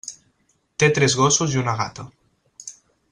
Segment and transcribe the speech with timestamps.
[0.83, 2.07] Té tres gossos i una gata.